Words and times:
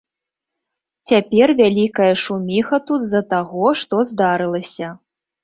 Цяпер 1.09 1.53
вялікая 1.59 2.07
шуміха 2.23 2.81
тут 2.89 3.01
з-за 3.11 3.23
таго, 3.35 3.65
што 3.85 4.01
здарылася. 4.13 4.91